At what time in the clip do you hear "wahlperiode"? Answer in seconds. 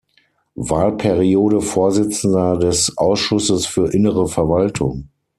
0.55-1.61